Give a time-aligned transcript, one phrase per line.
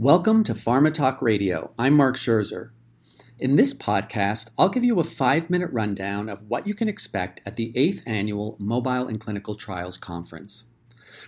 [0.00, 1.72] Welcome to Pharma Talk Radio.
[1.78, 2.70] I'm Mark Scherzer.
[3.38, 7.42] In this podcast, I'll give you a five minute rundown of what you can expect
[7.44, 10.64] at the 8th Annual Mobile and Clinical Trials Conference.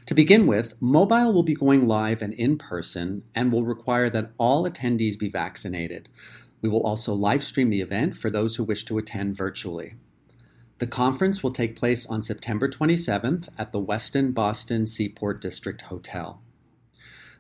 [0.07, 4.31] To begin with, Mobile will be going live and in person and will require that
[4.39, 6.09] all attendees be vaccinated.
[6.63, 9.97] We will also live stream the event for those who wish to attend virtually.
[10.79, 16.41] The conference will take place on September 27th at the Westin Boston Seaport District Hotel.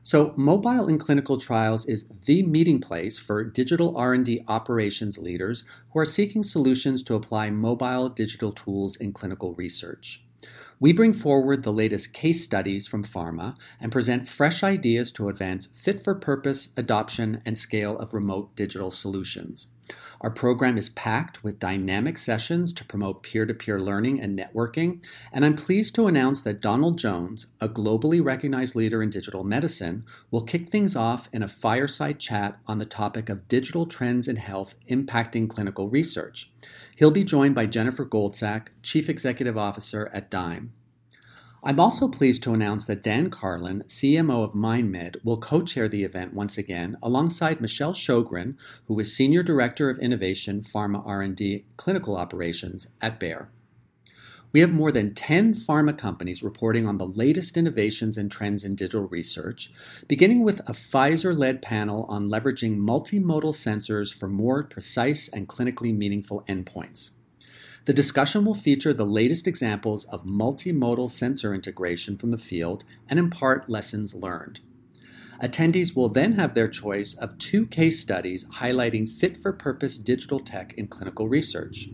[0.04, 6.00] So mobile in clinical trials is the meeting place for digital R&D operations leaders who
[6.00, 10.24] are seeking solutions to apply mobile digital tools in clinical research.
[10.80, 15.66] We bring forward the latest case studies from pharma and present fresh ideas to advance
[15.66, 19.68] fit for purpose adoption and scale of remote digital solutions.
[20.20, 25.04] Our program is packed with dynamic sessions to promote peer to peer learning and networking,
[25.32, 30.04] and I'm pleased to announce that Donald Jones, a globally recognized leader in digital medicine,
[30.30, 34.36] will kick things off in a fireside chat on the topic of digital trends in
[34.36, 36.50] health impacting clinical research.
[36.94, 40.68] He'll be joined by Jennifer Goldsack, Chief Executive Officer at DiMe.
[41.64, 46.34] I'm also pleased to announce that Dan Karlin, CMO of MindMed, will co-chair the event
[46.34, 48.56] once again alongside Michelle Shogren,
[48.88, 53.48] who is Senior Director of Innovation, Pharma R&D, Clinical Operations at Bayer.
[54.50, 58.74] We have more than 10 pharma companies reporting on the latest innovations and trends in
[58.74, 59.70] digital research,
[60.08, 65.96] beginning with a Pfizer led panel on leveraging multimodal sensors for more precise and clinically
[65.96, 67.10] meaningful endpoints.
[67.84, 73.18] The discussion will feature the latest examples of multimodal sensor integration from the field and
[73.18, 74.60] impart lessons learned.
[75.42, 80.38] Attendees will then have their choice of two case studies highlighting fit for purpose digital
[80.38, 81.88] tech in clinical research.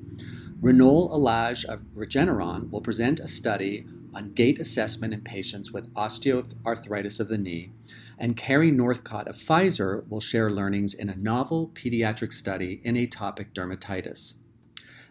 [0.60, 7.18] Renol Elage of Regeneron will present a study on gait assessment in patients with osteoarthritis
[7.18, 7.72] of the knee,
[8.18, 13.54] and Carrie Northcott of Pfizer will share learnings in a novel pediatric study in atopic
[13.54, 14.34] dermatitis.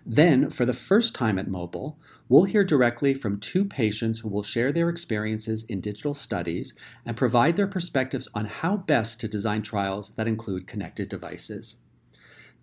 [0.10, 2.00] Then, for the first time at Mobile,
[2.30, 6.74] we'll hear directly from two patients who will share their experiences in digital studies
[7.06, 11.76] and provide their perspectives on how best to design trials that include connected devices.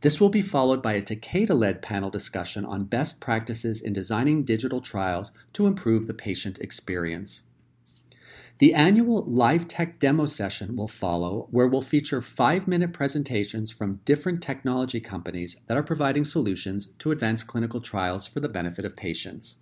[0.01, 4.45] This will be followed by a Takeda led panel discussion on best practices in designing
[4.45, 7.43] digital trials to improve the patient experience.
[8.59, 13.99] The annual Live Tech demo session will follow, where we'll feature five minute presentations from
[14.05, 18.95] different technology companies that are providing solutions to advance clinical trials for the benefit of
[18.95, 19.57] patients.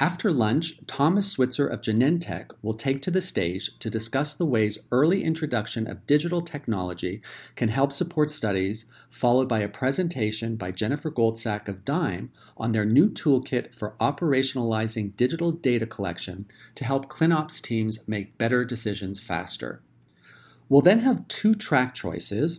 [0.00, 4.80] After lunch, Thomas Switzer of Genentech will take to the stage to discuss the ways
[4.90, 7.22] early introduction of digital technology
[7.54, 12.84] can help support studies, followed by a presentation by Jennifer Goldsack of DiMe on their
[12.84, 19.80] new toolkit for operationalizing digital data collection to help ClinOps teams make better decisions faster.
[20.68, 22.58] We'll then have two track choices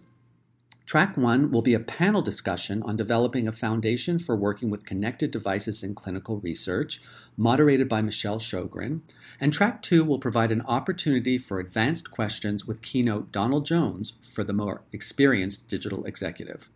[0.85, 5.31] Track one will be a panel discussion on developing a foundation for working with connected
[5.31, 7.01] devices in clinical research,
[7.35, 9.01] moderated by Michelle Shogren.
[9.40, 14.44] And track two will provide an opportunity for advanced questions with keynote Donald Jones for
[14.44, 16.69] the more experienced digital executive.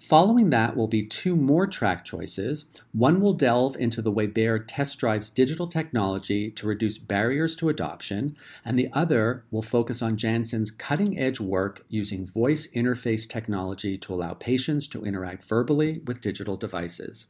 [0.00, 2.64] Following that will be two more track choices.
[2.92, 7.68] One will delve into the way Bayer test drives digital technology to reduce barriers to
[7.68, 8.34] adoption,
[8.64, 14.14] and the other will focus on Janssen's cutting edge work using voice interface technology to
[14.14, 17.26] allow patients to interact verbally with digital devices.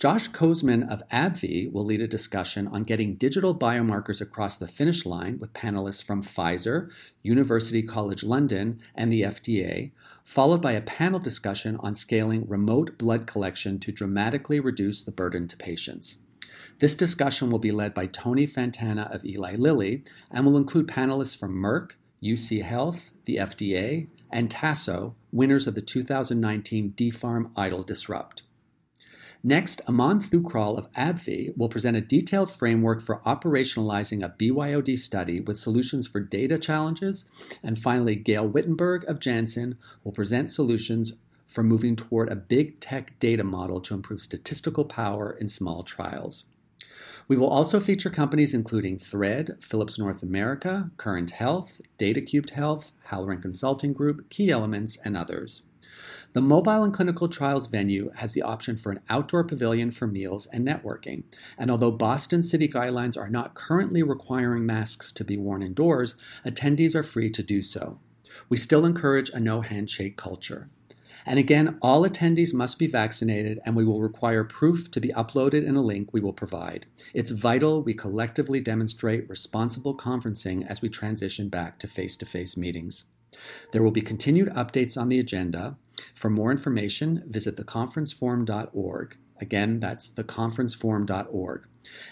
[0.00, 5.06] Josh Kozman of AbbVie will lead a discussion on getting digital biomarkers across the finish
[5.06, 6.90] line with panelists from Pfizer,
[7.22, 9.92] University College London, and the FDA,
[10.24, 15.46] followed by a panel discussion on scaling remote blood collection to dramatically reduce the burden
[15.46, 16.18] to patients.
[16.80, 21.38] This discussion will be led by Tony Fantana of Eli Lilly and will include panelists
[21.38, 28.42] from Merck, UC Health, the FDA, and Tasso, winners of the 2019 DPHARM IDOL Disrupt.
[29.46, 35.38] Next, Aman Thukral of AbbVie will present a detailed framework for operationalizing a BYOD study
[35.38, 37.26] with solutions for data challenges.
[37.62, 41.12] And finally, Gayle Wittenberg of Janssen will present solutions
[41.46, 46.44] for moving toward a big tech data model to improve statistical power in small trials.
[47.28, 53.42] We will also feature companies including Thread, Philips North America, Current Health, DataCubed Health, Halloran
[53.42, 55.62] Consulting Group, Key Elements, and others.
[56.34, 60.46] The mobile and clinical trials venue has the option for an outdoor pavilion for meals
[60.46, 61.22] and networking.
[61.56, 66.96] And although Boston city guidelines are not currently requiring masks to be worn indoors, attendees
[66.96, 68.00] are free to do so.
[68.48, 70.68] We still encourage a no handshake culture.
[71.24, 75.64] And again, all attendees must be vaccinated, and we will require proof to be uploaded
[75.64, 76.86] in a link we will provide.
[77.14, 82.56] It's vital we collectively demonstrate responsible conferencing as we transition back to face to face
[82.56, 83.04] meetings.
[83.70, 85.76] There will be continued updates on the agenda.
[86.14, 89.16] For more information, visit theconferenceforum.org.
[89.40, 91.66] Again, that's theconferenceforum.org.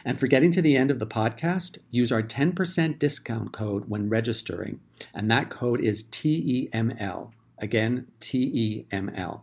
[0.05, 4.09] And for getting to the end of the podcast, use our 10% discount code when
[4.09, 4.81] registering,
[5.15, 7.33] and that code is TEML.
[7.59, 9.43] Again, TEML.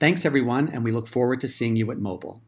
[0.00, 2.40] Thanks, everyone, and we look forward to seeing you at Mobile.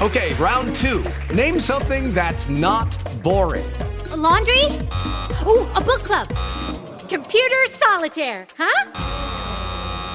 [0.00, 1.04] Okay, round two.
[1.32, 3.64] Name something that's not boring.
[4.10, 4.64] A laundry?
[5.46, 6.28] Ooh, a book club.
[7.08, 9.31] Computer solitaire, huh?